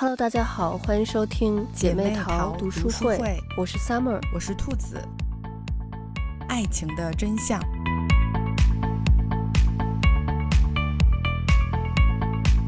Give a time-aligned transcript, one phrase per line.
[0.00, 4.96] Hello，大家好，欢迎收听姐妹淘读书会，我是 Summer，我是兔子。
[6.48, 7.60] 爱情的真相。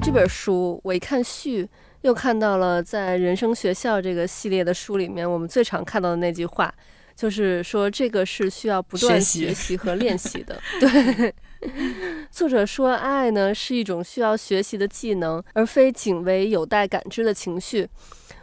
[0.02, 1.68] 这本书我一看序，
[2.00, 6.74] 又看到了在人生学校这个系列的书里面，我们最常看到的那句话，
[7.14, 10.60] 就是说这个是需要不断学习和练习的。
[10.80, 11.32] 对。
[12.30, 17.88] 作者说，爱呢是一种需要学习的技能，而非仅为有待感知的情绪。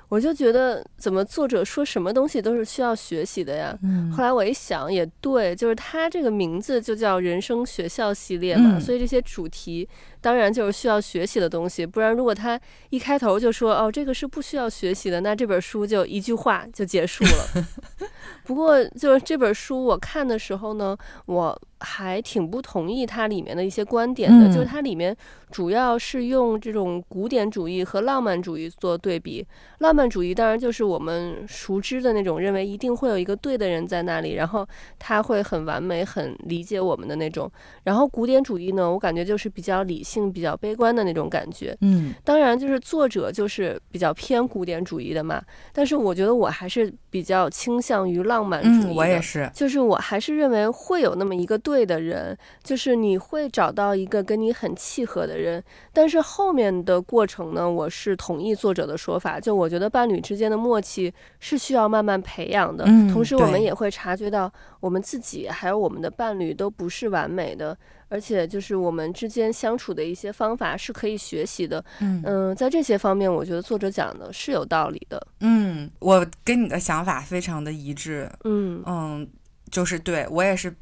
[0.09, 3.77] 我就觉得，怎么作者说什么东西都是需要学习的呀？
[4.15, 9.85] 后来我一想，也对，就是他这个名字就叫人生学校系列嘛，所以这些主题
[10.21, 11.85] 当然就是需要学习的东西。
[11.85, 17.63] 不然，如果他一开头就说哦，这个是不需要学习的，那这本书就一句话就结束了。
[18.43, 20.95] 不过，就是这本书我看的时候呢，
[21.25, 24.47] 我还挺不同意它里面的一些观点的。
[24.47, 25.15] 就是它里面
[25.51, 29.45] 主要是用这种古典主义和浪漫主义做对比。
[29.79, 34.65] 浪漫主义当然就是我们熟知的那种，认为一定会有一个对的人在那里，然后
[34.97, 37.51] 他会很完美、很理解我们的那种。
[37.83, 41.77] 然后古典主义呢，我感觉就是比较理性、比较悲观的那种感觉。
[41.81, 45.43] 嗯，当然就是作者就是比较偏古典主义的嘛。
[45.73, 48.47] 但是我觉得我还是比较倾向于浪。
[48.47, 55.61] 漫主义，我也是，就是我还是认为会有那么一个对的人，就是你会找到一个跟你很契合的人。
[55.91, 62.85] 但是后面的过程呢，我是同意作者的说法，就我觉得伴侣之间的默契是需要慢慢培养的。
[62.87, 64.49] 嗯，同时我们也会察觉到，
[64.79, 67.77] 我们自己还有我们的伴侣都不是完美的。
[68.09, 75.27] 而且就是我们之间相处的一些方法是可以学习的，嗯在这些方面，我觉得作者讲的是有道理的。
[75.41, 78.31] 嗯，我跟你的想法非常的一致。
[78.45, 79.29] 嗯嗯，
[79.69, 80.73] 就是对我也是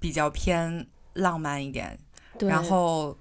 [0.00, 1.96] 比较偏浪漫一点。
[2.36, 2.48] 对。
[2.48, 3.16] 然后，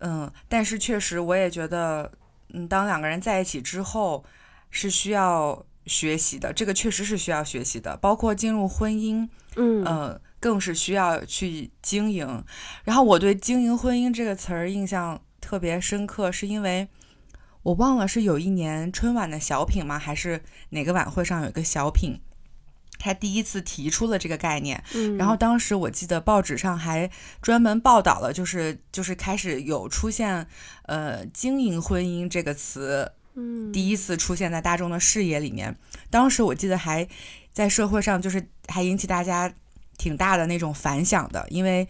[0.00, 2.12] 嗯，但是确实我也觉得，
[2.52, 4.22] 嗯，当两个人在一起之后
[4.70, 10.20] 是需要学习的，这个确实是需要学习的，包括进入婚姻，嗯。
[10.38, 12.44] 更是需要去经营，
[12.84, 16.88] 然后我对“经营婚姻”这个词儿印象特别深刻，是因为
[17.62, 19.98] 我忘了是有一年春晚的小品吗？
[19.98, 22.20] 还是哪个晚会上有一个小品，
[22.98, 24.84] 他第一次提出了这个概念。
[24.94, 30.46] 嗯，然后当时我记得报纸上还专门报道了，就是就是开始有出现
[30.82, 35.76] 呃“经营婚姻”这个词，嗯，第一次出现在大众的视野里面。
[36.10, 37.08] 当时我记得还
[37.52, 39.52] 在社会上，就是还引起大家。
[39.98, 41.88] 挺大的那种反响的，因为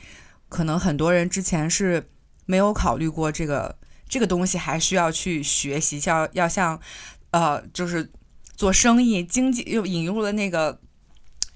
[0.48, 2.08] 可能很多人之前是
[2.44, 3.76] 没有考虑过这个
[4.08, 6.80] 这个东西，还需要去学习，要要像
[7.32, 8.08] 呃，就是
[8.54, 10.80] 做生意经济又引入了那个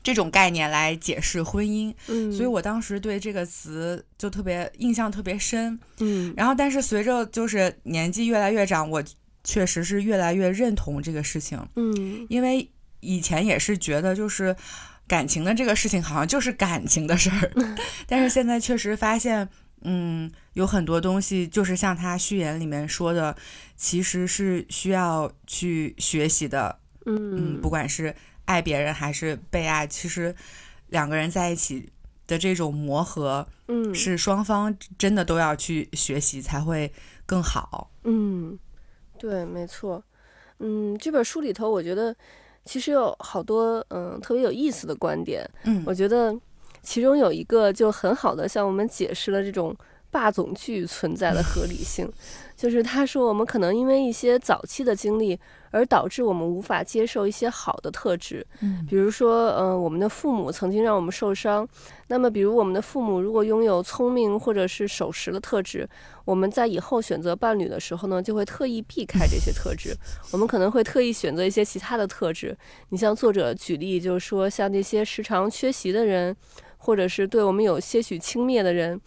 [0.03, 1.95] 这种概念来解释婚姻。
[2.09, 5.79] 嗯，所以我当时对这个词就特别印象特别深。
[6.01, 9.01] 嗯，然后但是随着就是年纪越来越长，我
[9.45, 11.65] 确实是越来越认同这个事情。
[11.77, 12.69] 嗯，因为
[12.99, 14.57] 以前也是觉得就是。
[15.11, 17.51] 感情的这个事情好像就是感情的事儿，
[18.07, 19.49] 但是现在确实发现，
[19.81, 23.37] 嗯，有很多东西就是像他序言里面说的，
[23.77, 26.79] 其实是需要去学习的。
[27.07, 30.33] 嗯，不管是爱别人还是被爱，其实
[30.91, 31.91] 两个人在一起
[32.29, 36.93] 的这种磨合，嗯，是双方真的都要去学习才会
[37.27, 37.91] 更好。
[38.05, 38.57] 嗯，
[39.19, 40.05] 对，没错。
[40.61, 42.15] 嗯，这本书里头，我觉得。
[42.65, 46.35] 其实有好多嗯特别有意思的观点，嗯，我觉得
[46.83, 49.75] 其中有一个就很好的向我们解释了这种
[50.11, 52.11] 霸总剧存在的合理性，
[52.57, 55.39] 就是他说我们可能因为一些早期的经历。
[55.73, 61.65] 而导致我们无法接受一些好的特质，嗯，比如说，嗯，我们的父母曾经让我们受伤，
[62.09, 65.89] 那么，比如我们的父母如果拥有聪明或者是守时的特质，
[66.25, 69.97] 我们在以后选择伴侣的时候呢，就会特意避开这些特质，
[70.33, 72.59] 我们可能会特意选择一些其他的特质。
[72.89, 76.35] 你像作者举例，就是说，像那些时常缺席的人，
[76.79, 79.01] 或者是对我们有些许轻蔑的人，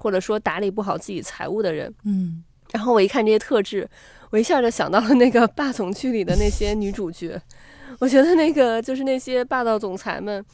[0.00, 3.88] 或者说打理不好自己财务的人，嗯，然后我一看这些特质。
[4.30, 7.36] 我一下就想到了那个霸总剧里的那些女主角，
[7.98, 10.44] 我觉得那个就是那些霸道总裁们，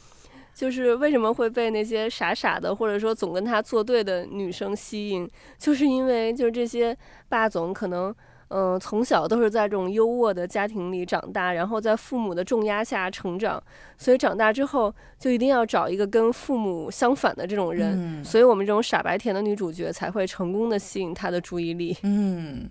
[0.55, 5.29] 就是为什么会被那些傻傻的或者说总跟他作对的女生吸引，
[5.59, 6.97] 就是因为就是这些
[7.29, 8.15] 霸总可能
[8.49, 13.63] 嗯从小都是在这种优渥的家庭里长大，然后在父母的重压下成长，
[13.99, 21.97] 所以长大之后就一定要找一个跟父母相反的这种人，所以我们这种傻白甜的女主角才会成功的吸引他的注意力。
[22.03, 22.71] 嗯。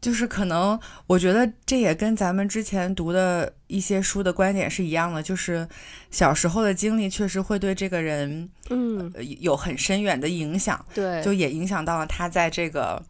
[0.00, 5.66] 就是可能，我觉得这也跟咱们之前读的一些书的观点是一样的，就是
[6.08, 10.86] 小时候的经历确实会对这个人，嗯，有很深远的影响。
[10.94, 13.02] 对，就也影响到了他在这个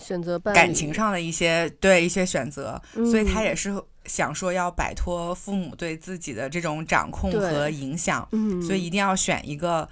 [0.00, 3.72] 选择伴感情上的一些对一些选择，所以他也是
[4.06, 9.88] 想说要摆脱父母对自己的这种掌控和影响，嗯，所以一定要选一个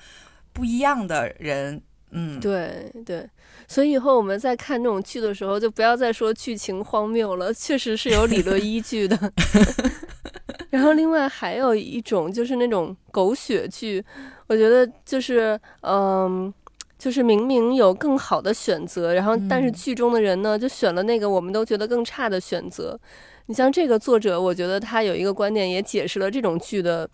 [0.52, 3.28] 不一样的人，嗯，对对，
[3.68, 9.32] 所以以后我们在看这种剧的时候，就不要再说剧情荒谬了，确实是有理论依据的。
[10.70, 14.04] 然后另外还有一种就是那种狗血剧，
[14.46, 16.52] 我觉得就是嗯。
[16.98, 22.98] 就是明明有更好的选择，然后但是剧中的人呢，就选了那个我们都觉得更差的选择。
[23.46, 27.08] 你像这个作者，我觉得他有一个观点也解释了这种剧的，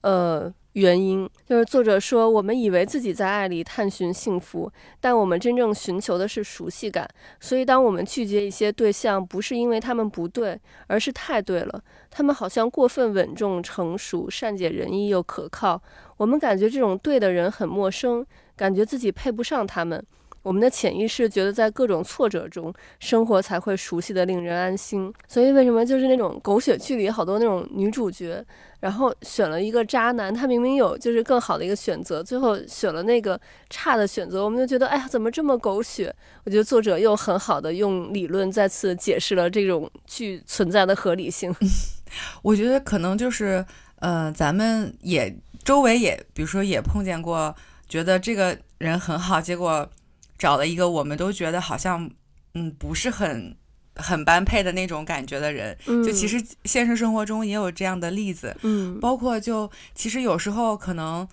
[0.00, 0.52] 呃。
[0.76, 4.70] 原因就是作者说，我们以为自己在爱里探寻幸福，
[5.00, 7.08] 但我们真正寻求的是熟悉感。
[7.40, 11.82] 所以，当我们拒绝一些对象，不是因为他们不对，而是太对了。
[12.10, 15.82] 他们好像过分稳重、成熟、善解人意又可靠。
[16.18, 20.04] 我们感觉这种对的人很陌生，感觉自己配不上他们。
[20.46, 25.12] 我们的潜意识觉得，在各种挫折中，生活才会熟悉的令人安心。
[25.26, 28.40] 所以，为什么就是那种狗血剧里好多那种女主角，
[28.78, 36.14] 然后选了一个渣男，他明明有就是更好的一个选择，最后选了那个差的选择，我们就觉得，哎呀，怎么这么狗血？
[36.44, 41.52] 我觉得作者又很好的用理论再次解释了这种剧存在的合理性。
[42.42, 43.66] 我觉得可能就是，
[43.98, 47.52] 呃，咱们也周围也，比如说也碰见过，
[47.88, 49.90] 觉得这个人很好，结果。
[50.38, 52.10] 找了一个我们都觉得好像，
[52.54, 53.56] 嗯，不是很
[53.94, 61.26] 很般配的那种感觉的人，就其实现实生活中也有这样的例子，嗯，包括就其实有时候可能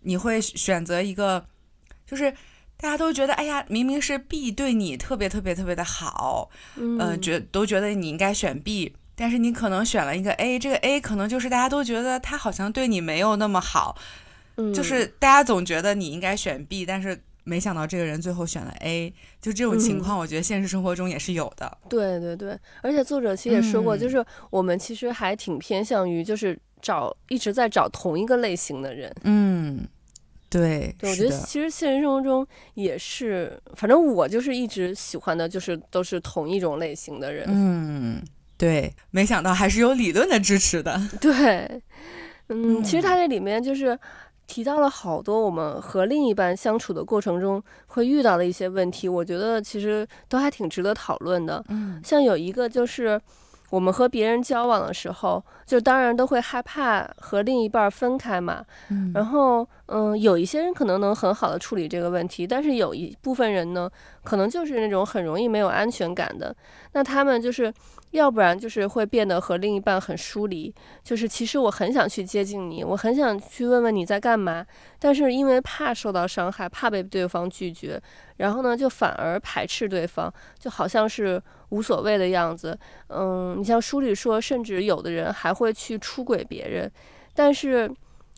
[0.00, 1.46] 你会选择一个，
[2.04, 2.32] 就是
[2.76, 13.96] 大家都觉得，哎呀，明明是 B 对你特别特别特别的好，嗯，觉都觉得你应该选 B，但是你可能选了一个 A，这个 A 可能就是大家都觉得他好像对你没有那么好，
[14.74, 17.22] 就是大家总觉得你应该选 B，但是。
[17.48, 19.10] 没想到这个人最后选了 A，
[19.40, 21.78] 就这种情况，我觉得现实生活中也是有的。
[21.88, 29.10] 对对对，而且作者其实也说过，就是我们其实还挺偏向于就是找一直在找同一个类型的人。
[29.22, 29.88] 嗯，
[30.50, 37.46] 对，对，我觉得其实现实生活中也是，反正我就是一直喜欢的就是都是同一种类型的人。
[37.48, 38.22] 嗯，
[38.58, 41.00] 对，没想到还是有理论的支持的。
[41.18, 41.82] 对，
[42.48, 43.98] 嗯，其实他这里面就是。
[44.48, 51.62] 提到了好多我们和另一半相处的过程中会遇到的一些问题，我觉得其实都还挺值得讨论的。
[51.68, 53.20] 嗯，像有一个就是
[53.70, 58.64] 我们和别人交往的时候，就当然都会害怕和另一半分开嘛。
[58.90, 63.90] 嗯，然后嗯，有一些人可能能很好的处理这个问题，但是有一部分人呢，
[64.24, 66.54] 可能就是那种很容易没有安全感的，
[66.92, 67.72] 那他们就是。
[68.12, 70.74] 要不然就是会变得和另一半很疏离，
[71.04, 74.64] 就是其实我很想去接近你，我很想去问问你在干嘛，
[74.98, 78.00] 但是因为怕受到伤害，怕被对方拒绝，
[78.38, 81.38] 然后呢就反而排斥对方，就好像是
[81.70, 82.78] 无所谓的样子。
[83.08, 86.90] 嗯，你像书里说，甚至有的人还会去出轨别人，
[87.34, 87.90] 但是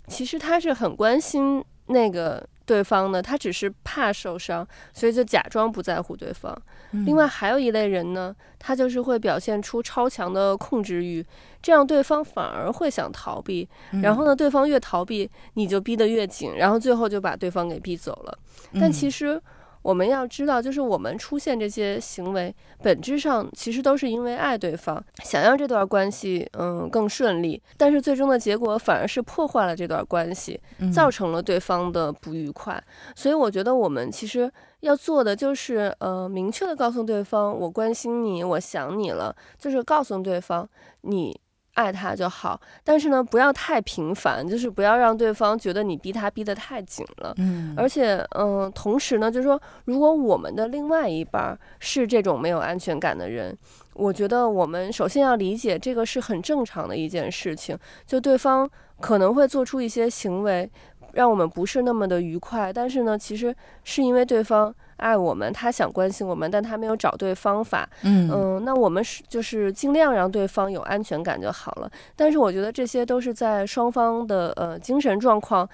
[0.06, 2.46] 其实他是很关心那个。
[2.66, 6.56] 对方的，他只是怕受伤，所以就假装不在乎对方。
[7.04, 11.26] 另外还有一类人呢，他就是会表现出超强的控制欲，
[11.60, 13.68] 这样对方反而会想逃避。
[14.04, 18.38] 然后呢，对方越逃避，你就逼得越紧，然后最后就把对方给逼走了。
[18.74, 19.42] 但其实。
[19.82, 27.62] 我们要知道，就是我们出现这些行为，本质上其实都是因为爱对方，想要这段关系嗯更顺利。
[27.76, 30.60] 但是最终的结果反而是破坏了这段关系，
[30.92, 32.82] 造成了对方的不愉快。
[33.14, 40.68] 所以我觉得我们其实要做的就是呃明确的告诉对方，我关心你，我想你了，就是告诉对方
[41.02, 41.40] 你。
[41.80, 47.32] 爱他就好，但是呢，不要太频繁，就是不要让对方觉得你逼他逼得太紧了。
[47.38, 53.56] 嗯，而且，嗯，同时呢，就是说，如果我们的另外一半是这种没有安全感的人，
[53.94, 58.68] 我觉得我们首先要理解这个是很正常的一件事情，就对方
[59.00, 60.70] 可能会做出一些行为，
[61.12, 64.74] 让我们不是那么的愉快，但是呢，其实是因为对方。
[65.00, 67.88] 爱我们，他想关心我们，但他没有找对方法。
[68.02, 71.90] 嗯嗯，那我们是就是尽量让对方有安全感就好了。
[72.14, 75.66] 但是我觉得这些都是在双方的呃精神状况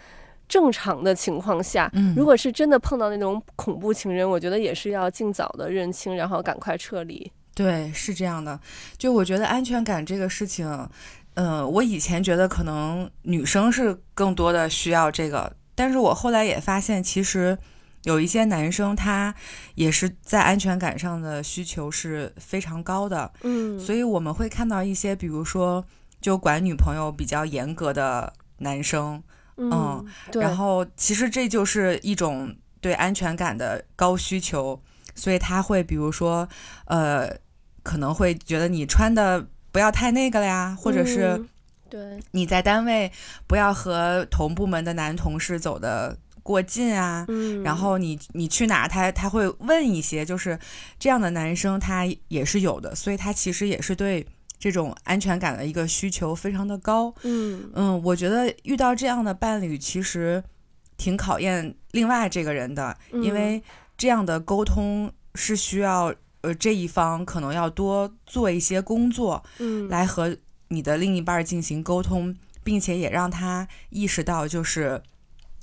[0.46, 1.90] 正常的情况下。
[1.94, 7.28] 嗯，如果是真的碰到那种恐怖情人，我觉得也是要尽早的认清，然后赶快撤离。
[7.52, 8.56] 对，是这样的。
[8.96, 10.88] 就我觉得安全感这个事情，
[11.36, 17.56] 嗯，我以前觉得可能女生是更多的需要这个，但是我后来也发现其实。
[18.04, 19.34] 有一些男生，他
[19.74, 25.84] 也是在安全感上的需求是非常高的，嗯，所以我们会看到一些，比如说
[26.20, 29.20] 就管女朋友比较严格的男生，
[29.56, 34.80] 嗯，然后其实这就是一种对安全感的高需求，
[35.16, 36.48] 所以他会比如说，
[36.84, 37.28] 呃，
[37.82, 39.44] 可能会觉得你穿的
[39.76, 41.38] 不要太那个了呀，或者是
[41.90, 43.12] 对你在单位
[43.46, 46.16] 不要和同部门的男同事走的。
[46.42, 47.26] 过近啊，
[47.64, 50.56] 然后你你去哪，他他会问一些，就是
[50.96, 54.24] 这样的男生他也是有的，所以他其实也是对
[54.56, 57.12] 这种安全感的一个需求非常的高。
[57.24, 60.40] 嗯嗯，我觉得遇到这样的伴侣其实
[60.96, 63.60] 挺考验另外这个人的，因为
[63.98, 70.36] 这样的沟通是需要呃这一方可能要多做一些工作，嗯，来和
[70.68, 75.02] 你的另一半进行沟通，并且也让他意识到就是。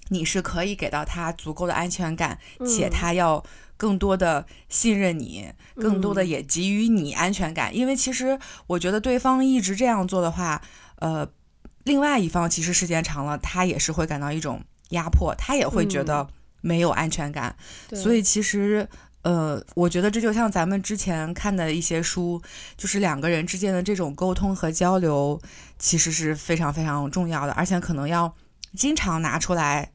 [0.09, 2.37] 你是可以给到他足够的安全感，
[2.67, 3.41] 且他要
[3.77, 7.75] 更多的信任你，更多的也给予你安全感。
[7.75, 8.37] 因为其实
[8.67, 10.61] 我觉得对方一直这样做的话，
[10.97, 11.27] 呃，
[11.85, 16.27] 另外一方其实时间长了，他也是会感到一种压迫，他也会觉得
[16.59, 17.55] 没有安全感。
[17.95, 18.87] 所以其实，
[19.23, 22.41] 呃，我觉得这就像咱们之前看的一些书，
[22.77, 25.41] 就是两个人之间的这种沟通和交流，
[25.77, 28.33] 其实是非常非常重要的，而且可能要
[28.75, 29.89] 经常拿出来。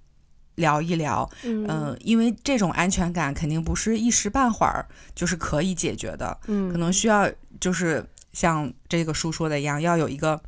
[0.58, 7.30] 聊一聊，嗯，因为这种安全感肯定不是一时半会儿就是可以解决的，嗯，可能需要
[7.60, 10.42] 就是像这个书说的一样，要有一个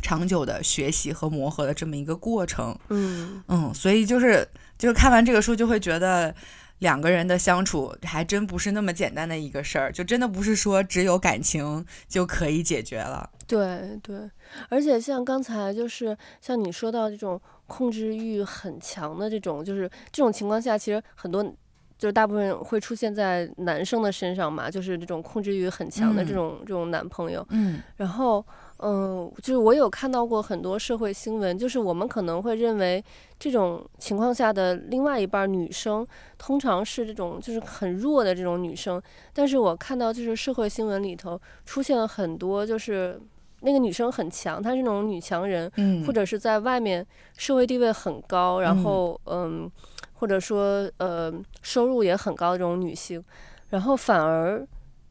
[0.00, 4.48] 长久的学习和磨合的这么一个过程，嗯嗯，所以就是
[4.78, 6.34] 就是看完这个书就会觉得
[6.78, 14.30] 两个人的相处还真不是那么简单的一个事儿，就真的不是说只有感情就可以解决了，对对，
[14.68, 17.40] 而且像刚才就是像你说到这种。
[17.68, 21.42] 控制欲很强的这种，就是这种情况下，其实很多
[21.98, 27.44] 就是大部分会出现在男生的身上嘛，就是这种控制欲很强的这种这种男朋友。
[27.50, 28.46] 嗯，然后
[28.78, 33.02] 嗯，就是我有看到过很多社会新闻，就是我们可能会认为
[33.38, 36.06] 这种情况下的另外一半女生
[36.38, 39.00] 通常是这种就是很弱的这种女生，
[39.32, 43.20] 但是我看到就是社会新闻里头出现了很多就是。
[43.60, 45.68] 那个女生很强，她是那种女强人，
[46.06, 47.04] 或者是在外面
[47.38, 49.68] 社会地位很高，然后嗯，
[50.12, 53.24] 或者说呃收入也很高的这种女性，
[53.70, 54.64] 然后反而。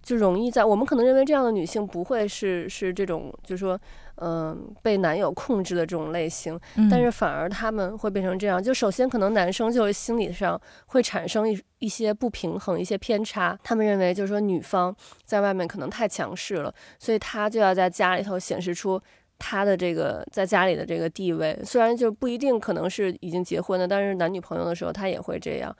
[0.05, 3.77] 就容易在我们可能认为这样的女性不会是是这种，就是说，
[4.17, 6.57] 嗯，被男友控制的这种类型，
[6.91, 8.62] 但是反而他们会变成这样。
[8.62, 14.95] 就首先可能男生就是心理上会产生一一些不平衡、一些偏差，他们认为就是说女方
[15.25, 19.01] 在外面可能太强势了，所以他就要在家里头显示出
[19.39, 21.59] 他的这个在家里的这个地位。
[21.63, 25.75] 虽然就不一定可能是已经结婚的，但是男女朋友的时候他也会这样，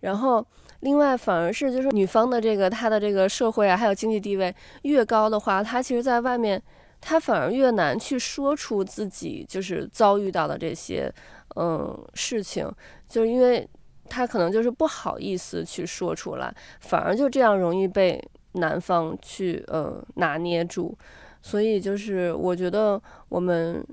[0.00, 0.46] 然后。
[0.82, 6.62] 另外，反而是就是女方的这个她的这个社会啊，还有经济地位越高的话，她其实在外面，
[7.00, 11.12] 她反而越难去说出自己就是遭遇到的这些
[11.56, 12.70] 嗯事情，
[13.08, 13.68] 就是因为
[14.08, 20.96] 她可能就是不好意思去说出来，反而就这样容易被男方去呃拿捏住，
[21.42, 23.84] 所以就是我觉得我们。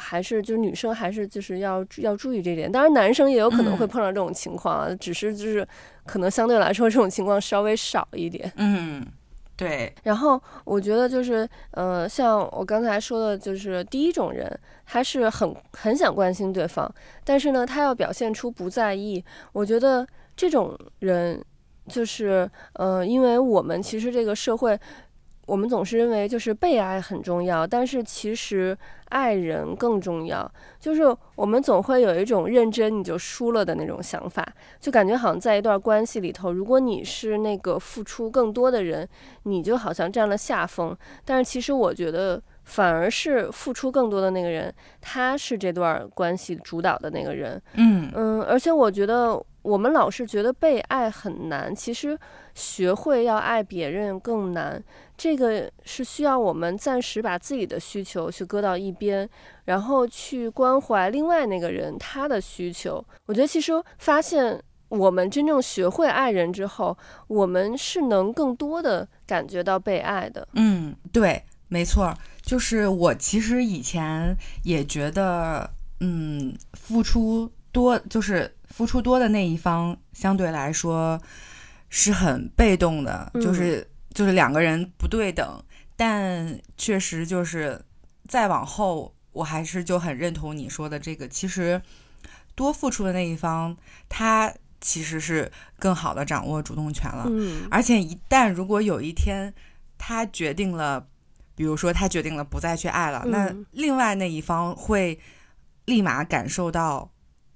[0.00, 5.66] 还是就是女生还是就是要要注意这点，当然男生也有可能会碰到这种情况啊，只是就是
[6.06, 8.50] 可能相对来说这种情况稍微少一点。
[8.56, 9.06] 嗯，
[9.56, 9.94] 对。
[10.02, 16.92] 然后我觉得就是呃，像我刚才说的，就是第一种人，他是很很想关心对方，
[17.22, 19.22] 但是呢，他要表现出不在意。
[19.52, 21.44] 我觉得这种人
[21.88, 24.76] 就是呃，因为我们其实这个社会。
[25.50, 28.76] 我们总是认为就是被爱很重要，但是其实
[29.08, 30.48] 爱人更重要。
[30.78, 31.02] 就是
[31.34, 34.46] 我们总会有一种认真你就输了的那种想法，
[34.78, 39.08] 就感觉好像在一段关系里头，如果你是那个付出更多的人，
[39.42, 40.96] 你就好像占了下风。
[41.24, 47.60] 但是其实我觉得反而是付出更多的那个人，他是这段关系主导的那个人。
[47.74, 52.18] 嗯嗯，而且我觉得我们老是觉得被爱很难，其实
[52.54, 54.82] 学会要爱别人更难。
[55.16, 59.28] 这个是需要我们暂时把自己的需求去搁到一边，
[59.66, 63.04] 然后去关怀另外那个人他的需求。
[63.26, 66.96] 我觉得其实发现我们真正学会爱人之后，
[67.28, 70.48] 我们是能更多的感觉到被爱的。
[70.54, 81.20] 嗯，对，没错，就是我其实以前也觉得，嗯，付出多就是付出多的那一方相对来说
[81.90, 83.86] 是很被动的，就是。
[84.12, 85.62] 就是两个人不对等，
[85.96, 87.80] 但确实就是
[88.26, 91.28] 再往后，我还是就很认同你说的这个。
[91.28, 91.80] 其实
[92.56, 93.76] 多付出的那一方，
[94.08, 97.26] 他其实是更好的掌握主动权了。
[97.28, 99.54] 嗯，而且一旦如果有一天
[99.96, 101.06] 他决定了，
[101.54, 105.20] 比如说他决定了不再去爱了，那另外那一方会
[105.84, 107.12] 立马感受到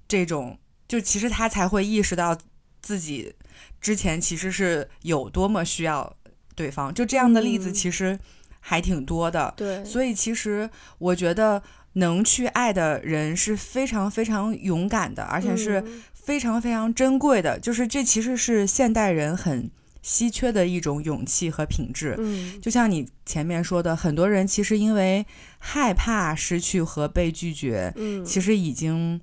[0.07, 0.57] 这种，
[0.95, 2.37] 就其实他才会意识到。
[2.85, 3.33] 自己
[3.81, 6.15] 之前其实是有多么需要
[6.53, 6.93] 对方。
[6.93, 8.19] 就这样的例子其实
[8.59, 9.51] 还挺多的。
[9.57, 15.83] 对，所以其实我觉得能去爱的人是非常非常勇敢的，而且是
[16.13, 17.59] 非常非常珍贵的。
[17.59, 19.71] 就是这其实是现代人很。
[20.03, 25.25] 稀缺的一种勇气和品质，嗯，就像你前面说的，很多人其实因为
[25.57, 29.19] 害怕失去和被拒绝，嗯，其实已经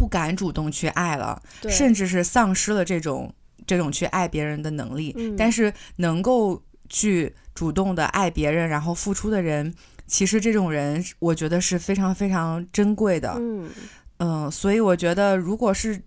[0.00, 3.30] 不敢主动去爱了，甚至是丧失了这种
[3.66, 5.14] 这种去爱别人的能力。
[5.36, 9.74] 但是能够去主动的爱别人，然后付出的人，
[10.06, 13.34] 其实这种人，我觉得是非常非常珍贵的。
[13.38, 13.68] 嗯
[14.16, 16.02] 嗯，所以我觉得，如果是。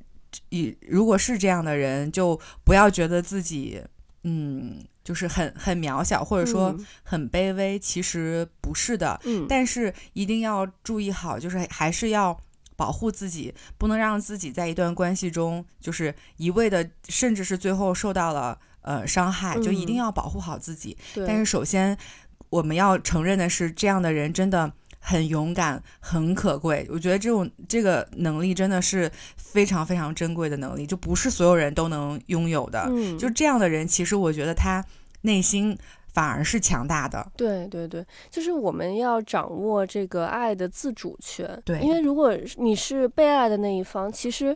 [0.50, 3.80] 以如果是这样的人，就不要觉得自己，
[4.24, 7.78] 嗯，就是很很渺小，或者说很卑微。
[7.78, 12.36] 其实不是的，嗯，但是一定要注意好，就是还是要
[12.75, 20.98] 保护自己，不能让自己在一段关系中，就是一味的，甚至是最后受到了呃伤害，就一定要保护好自己。
[21.27, 21.98] 但是首先
[22.50, 24.72] 我们要承认的是，这样的人真的。
[25.06, 26.88] 很勇敢，很可贵。
[26.89, 32.88] 我觉得这种这个能力真的是非常非常珍贵的能力，就不是所有人都能拥有的。
[32.89, 34.82] 嗯，就这样的人，其实我觉得他
[35.24, 35.77] 内心
[36.13, 37.25] 反而是强大的。
[37.36, 41.62] 对对对，就是我们要掌握这个爱的自主权。
[41.65, 44.55] 对，因为如果你是被爱的那一方，其实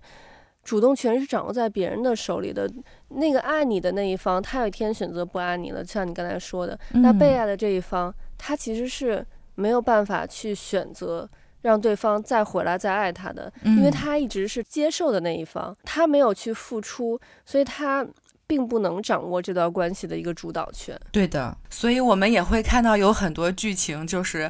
[0.63, 2.71] 主动权是掌握在别人的手里的。
[3.09, 9.25] 那个爱你的那一方，他有一天选择不爱你了，就像你刚才说的，那被爱的这一方，他其实是。
[9.59, 11.27] 没有办法去选择
[11.63, 18.05] 让对方再回来再爱他的，因为他一直是接受的那一方，他没有去付出，所以他
[18.47, 20.99] 并不能掌握这段关系的一个主导权。
[21.11, 24.49] 对的，所以我们也会看到有很多剧情，就是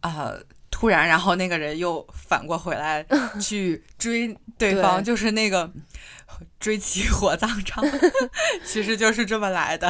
[0.00, 0.32] 啊，
[0.70, 3.04] 突然然后那个人又反过回来
[3.40, 5.70] 去追对方，就是那个。
[6.58, 7.84] 追妻火葬场，
[8.64, 9.88] 其实就是这么来的。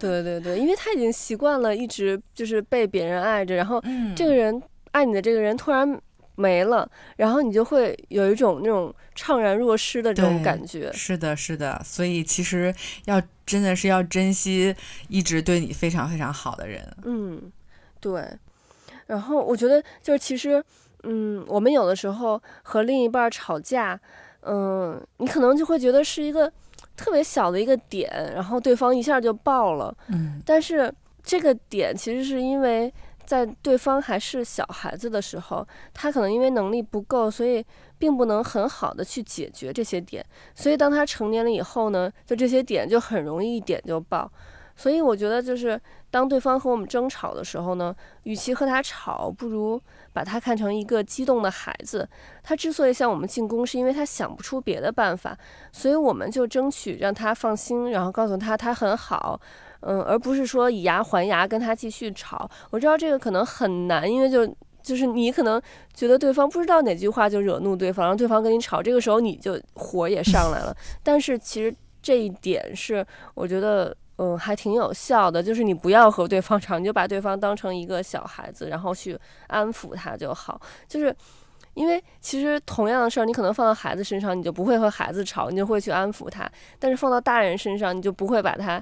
[0.00, 3.80] 对对对，因为他已经习惯了，一直就是被别人爱着，然后
[4.16, 4.60] 这个人
[4.92, 6.00] 爱你的这个人突然
[6.34, 10.92] 没了，然后你就会有一种那种怅然若失的这种感觉。
[10.92, 14.74] 是的，是的，所以其实要真的是要珍惜
[15.08, 16.86] 一直对你非常非常好的人。
[17.04, 17.52] 嗯，
[18.00, 18.24] 对。
[19.06, 20.62] 然后我觉得就是其实，
[21.02, 24.00] 嗯，我们有的时候和另一半吵架。
[24.44, 26.52] 嗯，你可能就会觉得是一个
[26.96, 29.96] 特别小的一个点，然后对方一下就爆了。
[30.08, 32.92] 嗯，但是这个点其实是因为
[33.24, 37.64] 在对方还是小孩子的时候，他可能因为能力不够，所以
[37.98, 40.24] 并不能很好的去解决这些点。
[40.54, 44.30] 所以当他成年了以后呢，就这些点就很容易一点就爆。
[44.74, 45.78] 所以我觉得就是
[46.10, 49.80] 当对方和我们争吵的时候呢，与其和他吵，不如。
[50.14, 52.06] 把他看成一个激动的孩子，
[52.42, 55.34] 他之所以向我们进攻，是因为他想不出别的办法，
[55.72, 59.40] 所以我们就争取让他放心，然后告诉他他很好，
[59.82, 62.48] 嗯，而不是说以牙还牙跟他继续吵。
[62.70, 64.46] 我知道这个可能很难，因为就
[64.82, 65.60] 就是你可能
[65.94, 70.76] 觉得对方不知道哪句话就惹怒对方，然后对方跟你吵，这个时候你就火也上来了。
[71.02, 73.96] 但是其实这一点是我觉得。
[74.18, 79.18] 嗯，还挺有效的，就是你不要和对方吵，你就把对方当成一个小孩子，然后去
[79.48, 80.60] 安抚他就好。
[80.86, 81.16] 就是
[81.74, 86.44] 因为其实同样的事儿，你可能放到孩子身上，你就不会和孩子吵，你就会去安抚他；
[86.78, 88.80] 但是放到大人身上，你就不会把他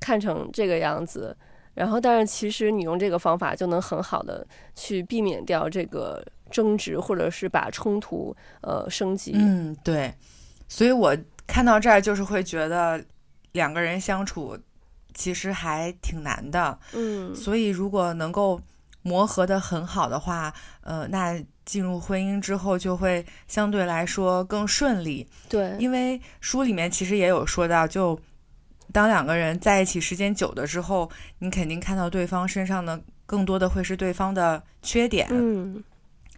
[0.00, 1.36] 看成这个样子。
[1.74, 9.32] 然后，但是其实你用这个方法就能很好的去避免掉这个争执，或者是把冲突呃升级。
[9.34, 10.12] 嗯，对。
[10.68, 13.04] 所以我看到这儿就是会觉得
[13.52, 14.58] 两个人相处。
[15.12, 18.58] 其实还挺难的，嗯，所以如果能够
[19.02, 25.26] 磨合的很好的话，呃，那进入婚姻之后就会相对来说更顺利。
[25.48, 28.18] 对，因为书里面其实也有说到，就
[28.92, 35.82] 当两个人在一起时间久了之后，你肯定看到对方身上的更多的会是对方的缺点，嗯，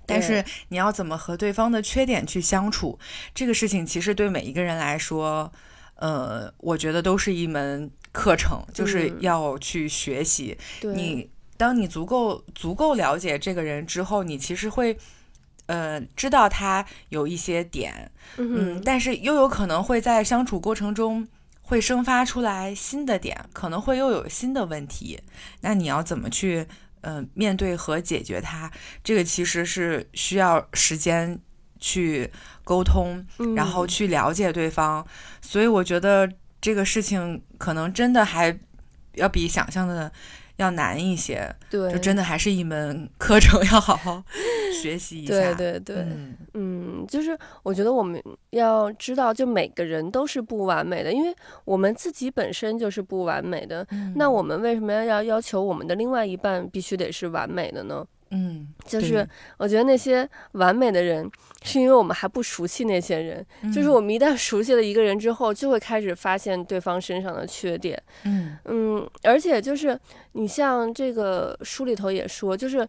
[0.06, 2.98] 但是你要怎么和对方的缺点去相处，
[3.34, 5.52] 这个事情其实对每一个人来说，
[5.96, 7.90] 呃，我觉得都是一门。
[8.14, 10.54] 课程就是要去学习。
[10.82, 14.94] 你当你足够足够了解这个人之后，你其实会
[15.64, 21.26] 呃知道他有一些点，嗯，但是又有可能会在相处过程中
[21.72, 25.18] 会生发出来新的点，可能会又有新的问题。
[25.62, 26.66] 那你要怎么去
[27.00, 28.70] 呃面对和解决它？
[29.02, 31.40] 这个其实是需要时间
[31.80, 32.30] 去
[32.62, 35.06] 沟通，然后去了解对方。
[35.40, 36.30] 所以我觉得。
[36.64, 38.56] 这个事情可能真的还
[39.14, 40.12] 要比想象的
[40.56, 44.22] 要难一些，对，就真的还是一门课程， 要好好
[44.82, 45.32] 学习一下。
[45.32, 46.06] 对对对，
[46.54, 51.34] 嗯，就是我觉得我们要知道，就每个人都是不完美的，因为
[51.64, 53.86] 我们自己本身就是不完美的。
[54.16, 58.06] 那我们为什么要要求我们的另外一半必须得是完美的呢？
[58.34, 61.30] 嗯，就是我觉得那些完美的人，
[61.62, 63.44] 是因为我们还不熟悉那些人。
[63.72, 68.00] 就是我们一旦熟悉了一个人之后，就会开始发现对方身上的缺点。
[68.24, 69.98] 嗯嗯，而且就是
[70.32, 72.86] 你像这个书里头也说，就是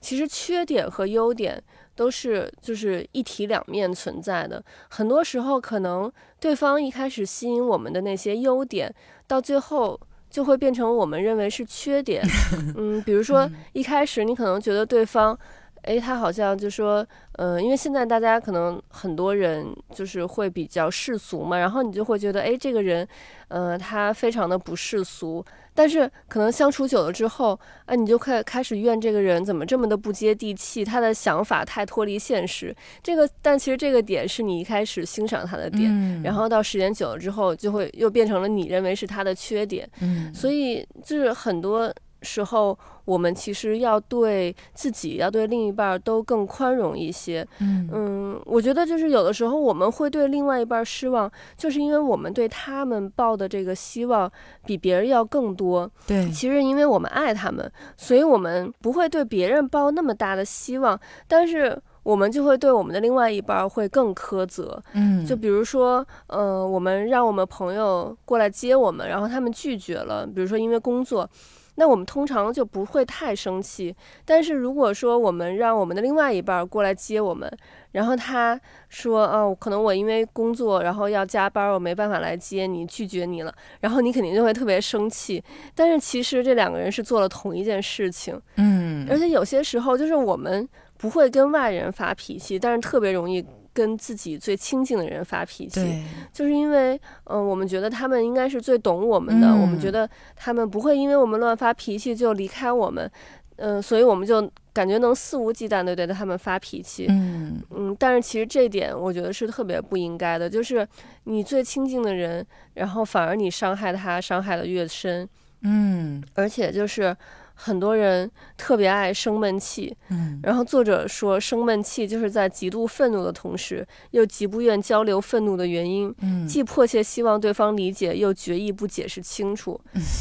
[0.00, 1.62] 其实缺点和优点
[1.94, 4.62] 都是就是一体两面存在的。
[4.88, 6.10] 很多时候，可能
[6.40, 8.94] 对方一开始吸引我们的那些优点，
[9.26, 9.98] 到最后。
[10.28, 12.20] 就会变成我们认为是缺点，
[12.76, 15.38] 嗯，比如说一开始你可能觉得对方，
[15.86, 23.06] 哎，他好像就说，嗯，因为现在大家可能很多人就是会比较世俗嘛，然后你就会觉得，哎，这个人，
[23.48, 25.44] 呃，他非常的不世俗。
[25.74, 32.74] 但是可能相处久了之后，啊，你就开开始怨这个人怎么这么的不接地气，他的想法太脱离现实。
[33.02, 39.88] 这个，但其实这个点是你一开始欣赏他的点，然后到时间久了之后，就会又变成了你认为是他的缺点。
[40.00, 41.94] 嗯，所以就是很多。
[42.22, 47.46] 时候，我们其实要对自己，要对另一半都更宽容一些。
[47.60, 54.30] 嗯嗯，我觉得就是有的时候我们会对另外一半失望，就是因为我们对他们抱的这个希望
[54.64, 55.88] 比别人要更多。
[56.06, 60.98] 对，其实因为我们爱他们，所以我们不会对别人抱那么大的希望，
[61.28, 64.82] 但是我们就会对我们的另外一半会更苛责。
[64.94, 71.28] 嗯，就比如说，呃，我们让我们朋友过来接我们，然后他们拒绝了，比如说因为工作。
[71.76, 77.50] 那我们通常就不会太生气，但是如果说我们让我们的另外一半过来接我们，
[77.92, 85.42] 然后他说，哦，可能我因为工作，然后要加班，我没办法来接你，拒绝你了，然后你肯定就会特别生气。
[85.74, 93.44] 但是其实这两个人是做了同一件事情，嗯，而且有些时候就是我们不会跟外人发脾气，但是特别容易。
[93.76, 103.10] 跟自己最亲近的人发脾气，就是因为，嗯，我们觉得他们应该是最懂我们的，我们觉得他们不会因为我们乱发脾气就离开我们，
[103.56, 107.60] 嗯，所以我们就感觉能肆无忌惮的对他们发脾气，嗯。
[107.72, 110.88] 嗯，但是其实这点我觉得是特别不应该的，就是
[111.24, 115.28] 你最亲近的人，然后反而你伤害他，伤害的越深，
[115.60, 117.14] 嗯，而且就是。
[117.58, 129.80] 很多人特别爱生闷气，嗯，然后作者说生闷气就是在极度愤怒的同时，又极不愿交流愤怒的原因，嗯，既迫切希望对方理解，又决意不解释清楚。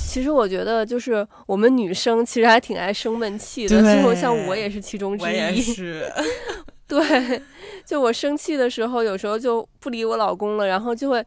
[0.10, 5.62] 其实我觉得，就是我们女生其实还挺爱生闷气的，就像我也是其中之一。
[5.62, 6.10] 是，
[6.88, 7.42] 对，
[7.86, 11.24] 就我生气的时候，有时候就不理我老公了，然后就会。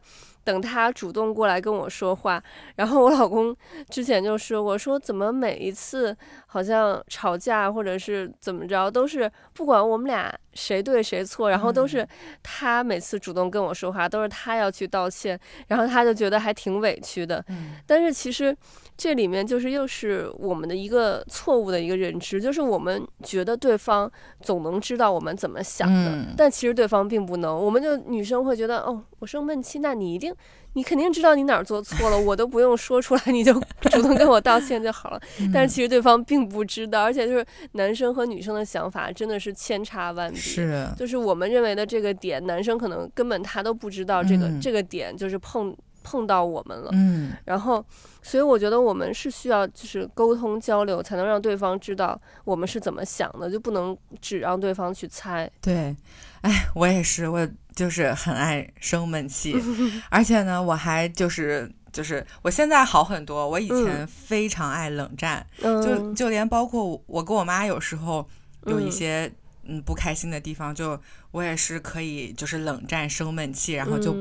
[0.49, 2.41] 等他主动过来跟我说话，
[2.75, 3.55] 然后我老公
[3.91, 6.15] 之前就说我说怎么每一次
[6.47, 12.07] 好像吵架或者是怎么着，都是不管我们俩谁对谁错，然后都是
[12.41, 17.43] 他每次主动跟我说话，都是他要去道歉，然后他就觉得还挺委屈的。
[17.85, 18.55] 但是其实
[18.95, 27.53] 这里面就是又是我们的一个错误的一个认知，就是我们觉得对方总能知道我们怎么想的，但其实对方并不能。
[27.53, 30.33] 我们就女生会觉得哦，我生闷气，那你一定。
[30.73, 35.21] 你肯定知道你哪儿做错了，我都不用说出来，你就主动跟我道歉就好了。
[35.53, 40.39] 但是其实对方并不知道，而且就是男生和女生的想法真的是千差万别。
[40.39, 45.75] 是，就是我们认为的这个点，男生可能根本他都不知道这个这个点就是碰
[46.09, 46.89] 碰到我们了。
[46.93, 47.85] 嗯，然后，
[48.21, 55.49] 所以我觉得我们是需要就是沟通交流，才能让对方知道我们是怎么想的，就不能只让对方去猜。
[55.61, 55.95] 对，
[56.41, 57.47] 哎，我也是我。
[57.75, 59.55] 就是很爱生闷气，
[60.11, 63.47] 而且呢，我还就是就是我现在好很多。
[63.47, 68.27] 我以前非常爱冷战，就就连包括我跟我妈有时候
[68.65, 69.31] 有一些
[69.63, 70.99] 嗯不开心的地方，就
[71.31, 74.13] 我也是可以就是冷战生闷气，然后就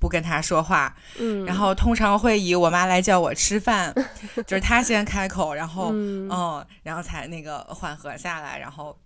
[0.00, 0.96] 不跟他说话。
[1.18, 3.94] 嗯，然后通常会以我妈来叫我吃饭，
[4.46, 8.98] 就是她先开口，然后嗯，然后才那个缓和下来，然后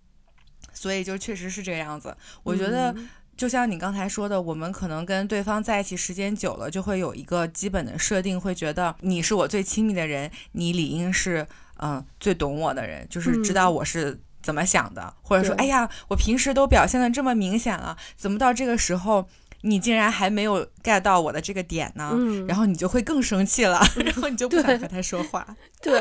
[0.73, 2.15] 所以就确实是这个样子。
[2.41, 2.95] 我觉得。
[3.37, 11.45] 就像你刚才说的，我们可能跟对方在一起时间久了，就会有一个基本的设定，会觉得你是我最亲密的人，你理应是
[11.79, 19.27] 嗯最懂我的人，就是知道我是怎么想的，或者说，哎呀，我平时都表现的这么明显了，怎么到这个时候
[19.65, 22.11] 你竟然还没有 get 到我的这个点呢？
[22.47, 25.45] 然后你就会更生气了， 然后你就不想和他说话。
[25.81, 25.99] 对，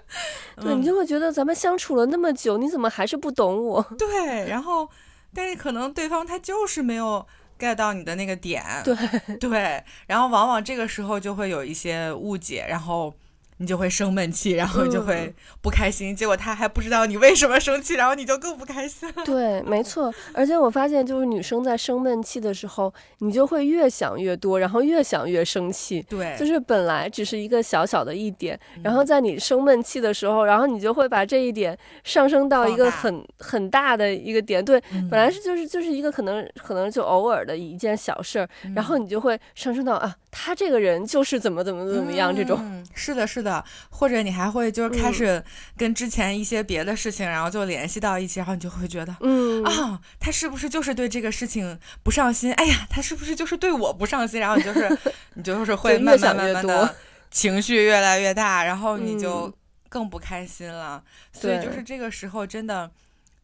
[0.60, 3.82] 对你就会觉得咱们相处了那么久，你怎么还是不懂我？
[3.98, 4.88] 对，然后。
[5.34, 7.26] 但是可能对方他就是没有
[7.58, 8.96] get 到你的那个点，对
[9.36, 13.12] 对，然后往往这个时候就会有一些误解，然后
[13.58, 16.14] 你就会生闷气，然后就会不开心。
[16.14, 19.08] 结果他还不知道你为什么生气，然后你就更不开心。
[19.24, 20.12] 对，没错。
[20.34, 26.04] 而且我发现，就是女生在生闷气的时候，你就会越想越多，然后越想越生气。
[26.08, 34.62] 对，就是本来只是一个小小的一点，然后在你生闷气的时候，然后你就会把这一点上升到一个很很大的一个点。
[34.64, 42.84] 对，本来是就是就是一个可能可能就偶尔的一件小事儿，然后你就会上升到啊，他这个人就是怎么怎么怎么样这种。
[42.94, 43.64] 是的，是的。
[43.88, 45.42] 或者你还会就是开始
[45.78, 52.52] 跟之前一些别的事情，然后就联系到一起，然后你就会觉得，嗯啊，他是不是就是对这个事情不上心？
[52.52, 54.38] 哎呀，他是不是就是对我不上心？
[54.38, 54.98] 然后你就是
[55.34, 56.94] 你就是会慢慢慢慢的
[57.30, 59.50] 情绪越来越大，然后你就
[59.88, 61.02] 更不开心了。
[61.32, 62.90] 所以就是这个时候真的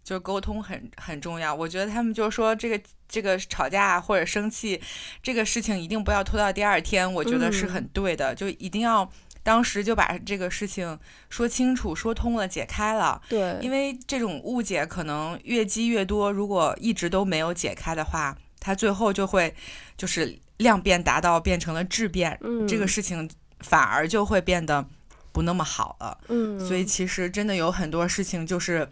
[0.05, 1.55] 就沟通很很重要。
[1.55, 2.79] 我觉得他们就说这个
[3.13, 4.81] 这个吵架或者生气
[5.23, 9.09] 这个事情一定不要拖到第二天，我觉得是很对的，就一定要。
[9.45, 10.97] 当时就把这个事情
[11.29, 13.21] 说清楚、说通了、解开了。
[13.29, 19.53] 对，因为这种误解可能越积越多，如果一直都没有解开的话，它最后就会
[19.97, 24.87] 就是量变达到变成了质变，这个事情反而就会变得
[25.33, 26.17] 不那么好了。
[26.29, 28.89] 嗯，所以其实真的有很多事情就是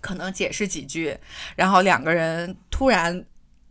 [0.00, 1.14] 可能解释几句，
[1.54, 3.26] 然后两个人突然。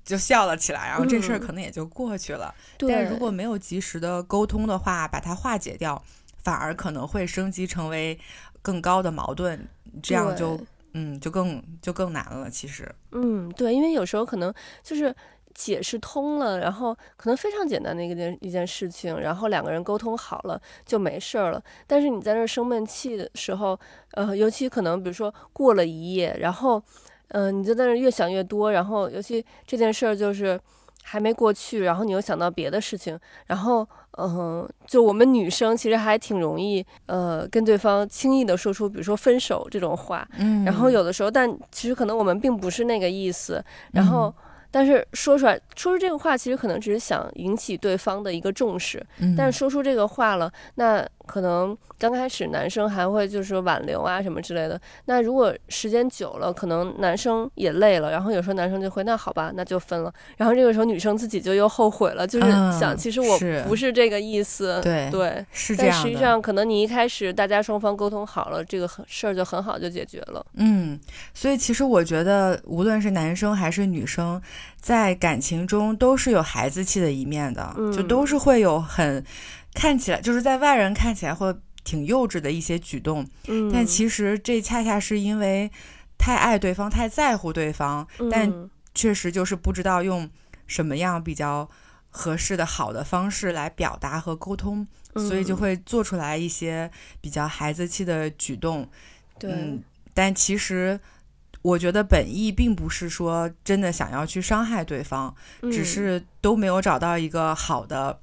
[0.05, 2.53] 就笑了起来，然后这事儿可能也就过去了。
[2.87, 5.99] 但如果没有及时的沟通的话，把它化解掉，
[6.37, 8.17] 反而可能会升级成为
[8.61, 9.67] 更高的矛盾，
[10.03, 10.59] 这样就
[10.93, 12.47] 嗯，就更就更难了。
[12.49, 15.13] 其实，嗯，对，因为有时候可能就是
[15.55, 21.59] 解释通了，然后可能非常简单的一件一件事情，然后两个人沟通好了就没事儿了。
[21.87, 23.79] 但是你在那生闷气的时候，
[24.11, 26.83] 呃，尤其可能比如说过了一夜，然后。
[27.29, 30.59] 嗯，你就在那越想越多，然后尤其这件事儿就是
[31.03, 44.33] 还没过去，然后你又想到别的事情，然后嗯，就我们女生其实还挺容易呃跟对方轻易的说出，比如说分手这种话，嗯，然后有的时候，但其实可能我们并不是那个意思，然后。
[44.71, 49.01] 但是说出来，说出这个话，其实可能只是想引起对方的一个重视。
[49.37, 54.79] 但是说出这个话了，那可能刚开始男生还会就是说挽留啊什么之类的。
[55.05, 60.13] 那如果时间久了，可能男生也累了，然后有时候男生就会那好吧，那就分了。
[60.37, 64.79] 然后这个时候女生自己就又后悔了，就是想其实我不是这个意思。
[64.81, 65.93] 对对，是这样。
[65.93, 70.45] 但实际上，可能你一开始大家双方沟通好了，这个事儿就很好就解决了。
[70.55, 70.99] 嗯，
[71.33, 74.41] 所以其实我觉得，无论是男生还是女生。
[74.85, 79.25] 在感情中都是有孩子气的一面的，就都是会有很
[79.73, 81.51] 看起来就是在外人看起来会
[81.83, 83.27] 挺幼稚的一些举动，
[83.73, 85.71] 但其实这恰恰是因为
[86.19, 90.29] 太爱对方、太在乎对方，但确实就是不知道用
[90.67, 91.67] 什么样比较
[92.11, 98.87] 合适的好的方式来表达和沟通，所以就会做出来一些比较孩子气的举动。
[99.39, 99.79] 对，
[100.13, 100.99] 但其实。
[101.65, 105.33] 我觉得本意并不是说真的想要去伤害对方，
[105.71, 108.19] 只是都没有找到一个好的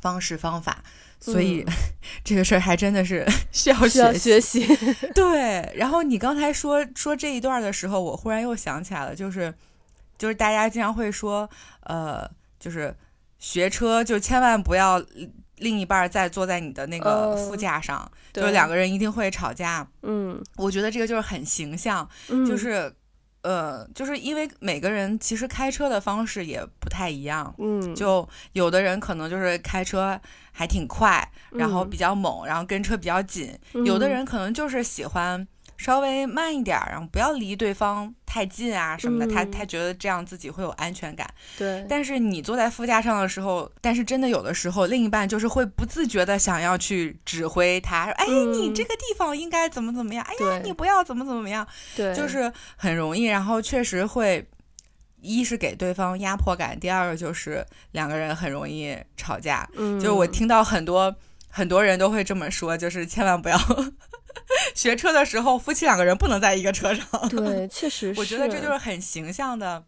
[0.00, 0.82] 方式方法，
[1.20, 1.62] 所以
[2.24, 4.66] 这个事儿还真的是 需要需要学习。
[5.14, 9.52] 对，然后你刚才说说这一段的时候，我忽然又想起来了，就是
[10.16, 11.46] 就是大家经常会说，
[11.82, 12.26] 呃，
[12.58, 12.96] 就是
[13.38, 15.04] 学车就千万不要。
[15.64, 19.84] 另一半再坐在你的那个副驾上，就两个人一定会吵架。
[20.02, 22.08] 嗯，我觉得这个就是很形象，
[22.46, 22.94] 就是，
[23.42, 27.52] 呃，就是因为每个人其实开车的方式也不太一样。
[27.58, 30.20] 嗯，就有的人可能就是开车
[30.52, 33.48] 还挺快，然后比较猛，然后跟车比较紧；
[33.84, 35.48] 有的人可能就是喜欢。
[35.76, 41.24] 稍微慢一点，然后不要离对方太近啊什么的，他他觉得这样自己会有安全感。
[41.56, 41.86] 对。
[41.88, 50.26] 但是你坐在副驾上的时候，但是真的有的时候，另一半就是会不自觉的想要去指挥他，说：“哎，你这个地方应该怎么怎么样？
[50.28, 52.12] 哎呀，你不要怎么怎么样。”对。
[52.12, 54.44] 就是很容易，然后确实会，
[55.20, 59.64] 一是给对方压迫感，第二个就是两个人很容易吵架。
[59.76, 59.96] 嗯。
[60.00, 61.14] 就是我听到很多
[61.48, 63.56] 很多人都会这么说，就是千万不要。
[64.74, 67.06] 学车的时候，夫妻两个人不能在一个车上。
[67.28, 68.20] 对，确实是。
[68.20, 69.84] 我觉得这就是很形象的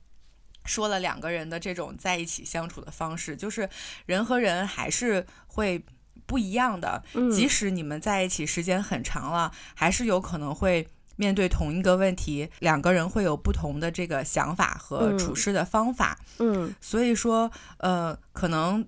[0.65, 3.69] 说了两个人的这种在一起相处的方式，就是
[4.07, 5.85] 人和人还是会
[6.27, 7.03] 不一样的。
[7.33, 16.19] 即使你们在一起时间很长了，还是有可能会面对同一个问题，两个人会有不同的这个想法和处事的方法。
[16.39, 18.87] 嗯，所以说，呃，可能。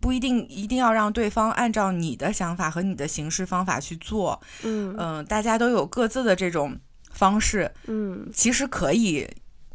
[0.00, 6.78] 不一定一定要让对方按照你的想法和你的行事方法去做，嗯嗯，大家都有各自的这种
[7.10, 9.28] 方式，嗯，其实可以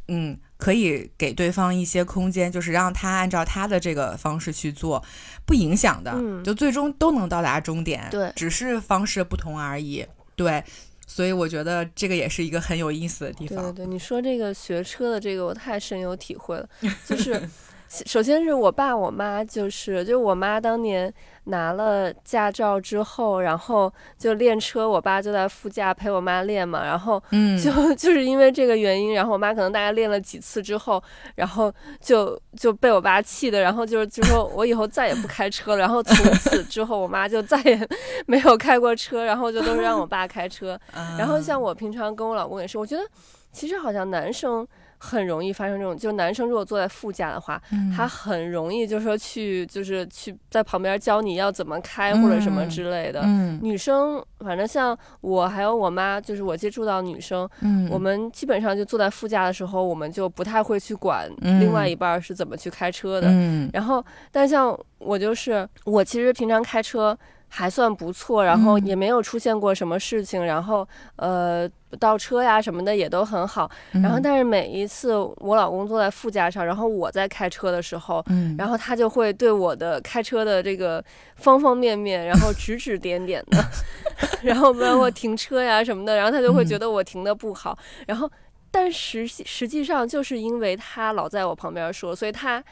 [0.08, 5.04] 嗯，可以给对方一些空间，就是让他按照他的这个方式去做，
[5.46, 8.08] 不影响的，就最终都能到达终点。
[8.10, 10.06] 对，只是方式不同而已。
[10.38, 10.64] 对，
[11.06, 13.74] 所以我觉得这个也是一个很有意思的地方。
[13.74, 16.70] 对对，你说这个学车的这个，我太深有体会了，
[17.06, 17.42] 就是。
[18.08, 27.22] 首先是我爸我妈，就是就我妈当年拿了驾照之后，然后就练车，我爸就在副驾陪我妈练嘛，然后
[27.64, 31.02] 就 就是因为这个原因，然后我妈可能大概练了几次之后，
[31.36, 37.88] 然后就就被我爸气的，然后就是就说我以后再也不开车了，然后从此之后我妈就再也
[38.26, 40.80] 没有开过车，然后就都是让我爸开车，
[41.20, 43.04] 然后像我平常跟我老公也是，我觉得
[43.52, 44.68] 其实好像男生。
[45.06, 47.62] 很容易发生这种，就男生如果坐在副驾的话，
[47.94, 53.22] 他很容易就说去，就是去在旁边教你要怎么开或者什么之类的。
[53.62, 57.48] 女生反正像我还有我妈，就是我接触到女生，
[57.92, 63.28] 我们基本上就坐在副驾的时候，我们就不太会去管另外一半是怎么去开车的。
[63.74, 67.18] 然后，但像我就是我其实平常开车。
[67.56, 70.88] 还算不错，然后也没有出现过什么事情，然后
[71.18, 78.26] 呃倒车呀什么的也都很好，然后但是每一次我老公坐在副驾上，然后我在开车的时候，
[78.58, 81.04] 然后他就会对我的开车的这个
[81.36, 83.64] 方方面面，然后指指点点的，
[84.42, 88.28] 然后包括停车呀什么的，然后他就会觉得我停的不好，然后
[88.72, 92.64] 但实实际上就是因为他老在我旁边说，所以他。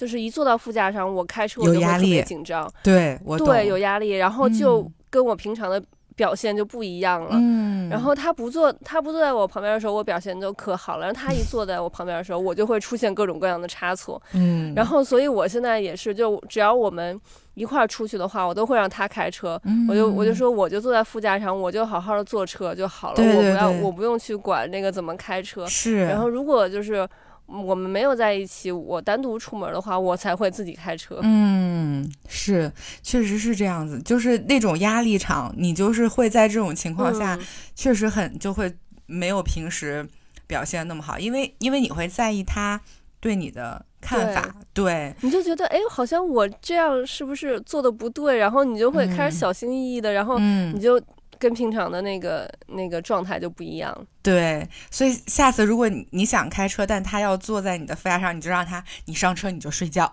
[0.00, 5.82] 就是一坐到副驾上，我开车我就会特别紧张，对，我对有压力，然后就跟我平常的
[6.16, 7.32] 表现就不一样了。
[7.34, 11.04] 嗯，然后他不坐，他不坐在我旁边的时候，我表现就可好了。
[11.04, 14.18] 然后他一坐在我旁边的时候，我就会出现各种各样的差错。
[14.32, 17.20] 嗯，然后所以我现在也是，就只要我们
[17.52, 19.60] 一块儿出去的话，我都会让他开车。
[19.86, 23.22] 我就我就说，我就坐在副驾上，我就好好的坐车就好了。
[23.22, 25.66] 我不要，我不用去管那个怎么开车。
[25.66, 26.06] 是。
[26.06, 27.06] 然后如果就是。
[27.50, 31.18] 我们没有在一起，我单独出门的话，我才会自己开车。
[31.22, 32.70] 嗯，是，
[33.02, 37.38] 确实是这样子，就是那种压力场，你就是会在这种情况下，
[37.74, 38.72] 确实很就会
[39.06, 40.06] 没有平时
[40.46, 42.80] 表现那么好，因为因为你会在意他
[43.18, 51.00] 对你的看法，对，你就觉得哎，好像我这样是不是做的不对，然后你就会开始小心翼翼的，然后你就。
[51.40, 54.06] 跟平常的那个那个状态就不一样。
[54.22, 60.08] 对，所以下次如果你你想开车，但他要坐在你的副驾上，你就让他，你上车你就睡觉，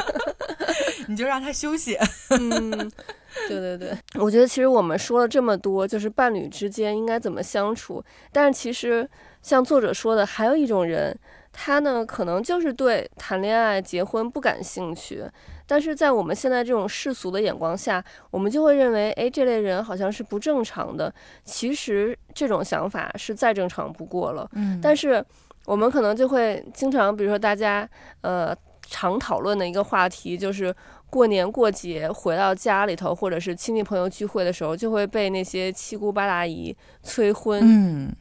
[1.08, 1.98] 你就让他休息。
[2.28, 2.70] 嗯，
[3.48, 9.08] 对对对，我觉得其实我们说了这么多，就是伴侣之间应该怎么相处，但是其实
[9.42, 11.18] 像作者说的，还有一种人，
[11.50, 15.24] 他呢可能就是对谈恋爱、结婚不感兴趣。
[15.68, 21.12] 但是在我们现在这种世俗的眼光下，我们就会认为，哎，这类人好像是不正常的。
[21.44, 24.48] 其实这种想法是再正常不过了。
[24.54, 24.80] 嗯。
[24.82, 25.22] 但是
[25.66, 27.86] 我们可能就会经常，比如说大家
[28.22, 30.74] 呃常讨论的一个话题，就是
[31.10, 37.60] 过年过节回到家里头，或者是亲戚朋友聚会的时候，就会被那些七姑八大姨催婚。
[37.62, 38.16] 嗯。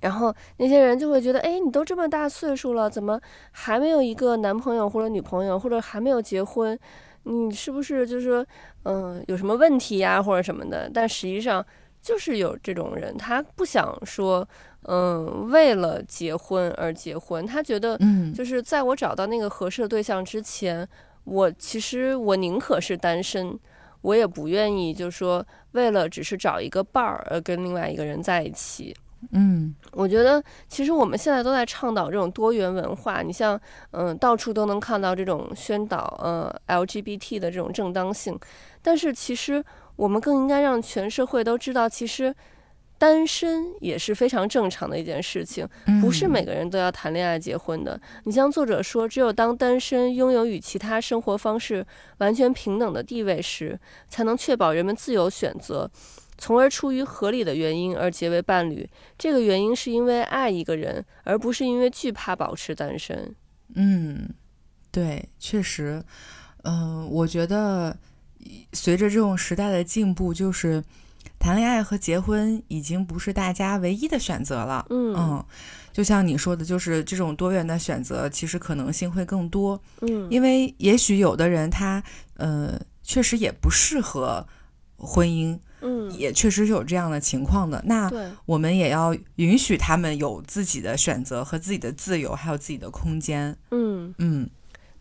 [0.00, 3.20] 然后那些人就会觉得，哎，你都这么大岁数了，怎么
[3.52, 6.78] 还没有一个男朋友或者女朋友，或者还没有结婚？
[7.24, 8.46] 你是不是就是说，
[8.84, 10.90] 嗯，有什么问题呀，或者什么的？
[10.92, 11.64] 但实际上
[12.00, 14.48] 就是有这种人，他不想说，
[14.84, 20.88] 嗯，为了结婚而结婚，他觉得，嗯，就是在我找到那个合适的对象之前，
[21.24, 23.58] 我其实我宁可是单身，
[24.00, 28.94] 我也不愿意，就是说为了只是找一个伴儿而跟另外一个人在一起。
[29.32, 33.20] 嗯，我觉得其实我们现在都在倡导这种多元文化。
[33.22, 38.38] 你像，嗯，到处都能看到这种宣导，呃，LGBT 的这种正当性。
[38.80, 39.62] 但是其实
[39.96, 42.32] 我们更应该让全社会都知道，其实
[42.96, 45.68] 单身也是非常正常的一件事情，
[46.00, 48.00] 不是每个人都要谈恋爱结婚的。
[48.24, 51.84] 你像作者说，只有当单身拥有与其他生活方式
[52.18, 53.78] 完全平等的地位时，
[54.08, 55.90] 才能确保人们自由选择。
[56.38, 63.34] 从而出于合理的原因而结为伴侣，这个原因是因为爱一个人，而不是因为惧怕保持单身。
[63.74, 64.30] 嗯，
[64.90, 66.02] 对，确实，
[66.62, 67.98] 嗯，我觉得
[68.72, 70.82] 随着这种时代的进步，就是
[71.38, 74.86] 谈恋爱和结婚已经不是大家唯一的选择了。
[74.90, 75.44] 嗯，
[75.92, 79.80] 就像你说的，就是这种多元的选择，其实可能性会更多。
[80.02, 82.02] 嗯，因为也许有的人他，
[82.36, 84.46] 呃，确实也不适合
[84.96, 85.58] 婚姻。
[85.80, 87.82] 嗯，也确实是有这样的情况的。
[87.86, 88.10] 那
[88.46, 93.56] 我们也要允许他们有自己的选择和自己的自由，还有自己的空间。
[93.70, 94.48] 嗯嗯，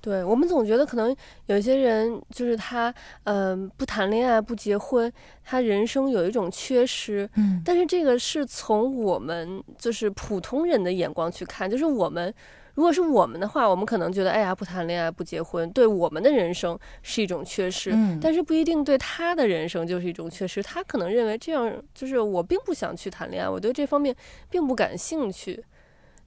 [0.01, 1.15] 对我们总觉得可能
[1.47, 5.11] 有些人就是他，嗯，不谈恋爱不结婚，
[5.43, 7.30] 他人生有一种缺失。
[7.36, 12.34] 嗯，但是这个是从我们就是普通人的眼光去看，就是我们
[12.78, 17.89] 如果是我们的话，我们可能觉得，哎呀，不谈恋爱不结婚，对我们的人生是一种缺失。
[17.91, 24.15] 嗯，但是不一定对他的人生就是一种缺失，他可能认为这样就是我并不想去谈恋爱，我对这方面
[24.47, 25.59] 并不感兴趣。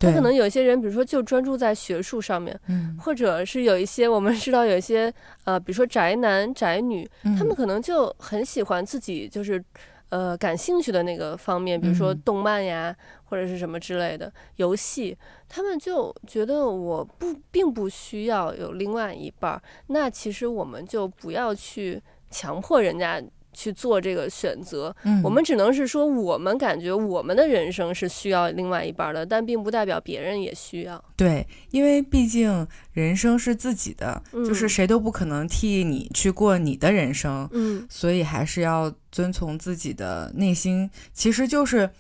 [0.01, 5.13] 他可能有些人，比如说就专注在学术上面，嗯，或者是有一些我们知道有一些
[5.45, 9.63] 呃，比如说宅男宅女，他们可能就很喜欢自己就是
[10.09, 12.97] 呃感兴趣的那个方面，比如说动漫呀，
[13.31, 15.17] 或者是什么之类的游戏，
[15.49, 23.23] 他们就觉得我不并不需要有另外一半儿，那其实我们就不要去强迫人家。
[23.53, 31.05] 去做这个选择，嗯，我们只能是说，我们感觉我们的人生是需要另外一半的，但并不代表别人也需要。
[31.17, 41.91] 对，因为毕竟人生是自己的，就是谁都不可能替你去过你的人生，嗯，所以还是要遵从自己的内心，其实就是。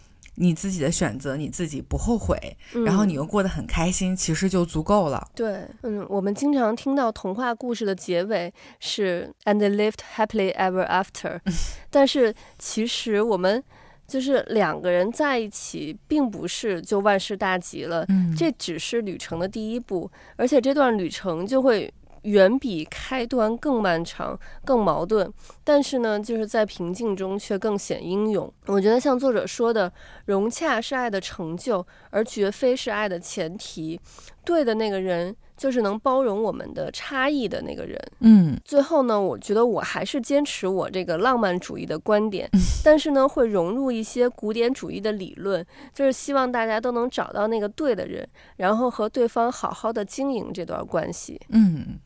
[0.40, 5.28] 你自己的选择，你自己不后悔，然后你又过得很开心，其实就足够了。
[5.34, 11.38] 对，嗯，我们经常听到童话故事的结尾是 “and they lived happily ever after”，
[11.90, 13.62] 但是其实我们
[14.06, 21.92] 就是两个人在一起，并不是就万事大吉了，嗯，这只是旅程的第一步，而且这段旅程就会。
[22.22, 25.32] 远比开端更漫长、更矛盾，
[25.64, 28.52] 但是呢，就是在平静中却更显英勇。
[28.66, 29.92] 我觉得像作者说的，
[30.26, 34.00] 融洽是爱的成就，而绝非是爱的前提。
[34.42, 38.00] 对的那个人，就是能包容我们的差异的那个人。
[38.20, 42.48] 嗯，最后呢，我觉得我还是坚持我这个浪漫主义的观点，
[42.82, 51.38] 但是呢，会融入一些古典主义的理论，就是希望大家都能找到那个对的人，然后和对方好好的经营这段关系。
[51.50, 51.98] 嗯。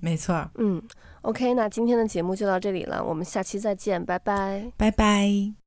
[0.00, 0.82] 没错，嗯
[1.22, 5.59] ，OK，那今天的节目就到这里了，我们下期再见，拜拜，拜拜。